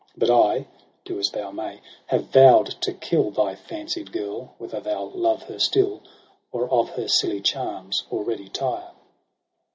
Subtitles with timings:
[0.17, 0.65] But I—
[1.05, 5.59] do as thou may— have vow'd to kill Thy fancied girl, whether thou love her
[5.59, 6.01] still.
[6.51, 8.93] Or of her silly charms already tire.